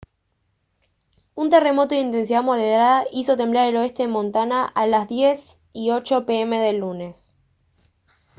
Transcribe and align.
un 1.35 1.51
terremoto 1.51 1.93
de 1.93 2.01
intensidad 2.01 2.41
moderada 2.41 3.05
hizo 3.11 3.37
temblar 3.37 3.67
el 3.67 3.77
oeste 3.77 4.01
de 4.01 4.09
montana 4.09 4.65
a 4.65 4.87
las 4.87 5.07
10:08 5.07 6.25
p 6.25 6.41
m 6.41 6.57
del 6.59 6.77
lunes 6.77 7.35